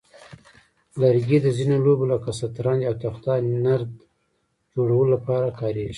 [1.01, 3.33] لرګي د ځینو لوبو لکه شطرنج او تخته
[3.65, 3.91] نرد
[4.73, 5.89] جوړولو لپاره کارېږي.